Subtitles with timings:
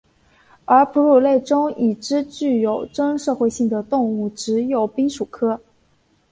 [0.65, 5.61] 而哺乳类中已知具有真社会性的动物只有滨鼠科。